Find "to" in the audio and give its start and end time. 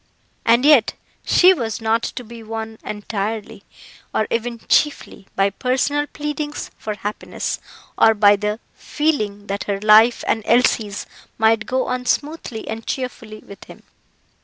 2.01-2.23